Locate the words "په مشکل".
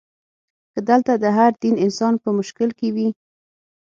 2.23-2.69